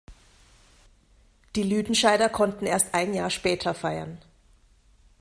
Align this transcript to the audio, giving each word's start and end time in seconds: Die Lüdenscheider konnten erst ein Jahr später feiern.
Die 1.55 1.61
Lüdenscheider 1.61 2.27
konnten 2.27 2.65
erst 2.65 2.95
ein 2.95 3.13
Jahr 3.13 3.29
später 3.29 3.75
feiern. 3.75 4.17